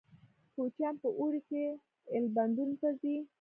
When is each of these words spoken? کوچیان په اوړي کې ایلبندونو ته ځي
کوچیان 0.55 0.95
په 1.03 1.09
اوړي 1.19 1.41
کې 1.49 1.63
ایلبندونو 2.13 2.75
ته 2.81 2.89
ځي 2.99 3.15